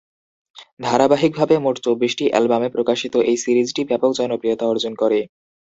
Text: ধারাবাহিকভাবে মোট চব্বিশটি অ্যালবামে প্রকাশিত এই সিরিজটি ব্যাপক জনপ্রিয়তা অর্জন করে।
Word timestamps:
ধারাবাহিকভাবে 0.79 1.55
মোট 1.57 1.75
চব্বিশটি 1.85 2.25
অ্যালবামে 2.29 2.69
প্রকাশিত 2.69 3.13
এই 3.29 3.37
সিরিজটি 3.43 3.81
ব্যাপক 3.89 4.11
জনপ্রিয়তা 4.19 4.65
অর্জন 4.67 4.93
করে। 5.01 5.19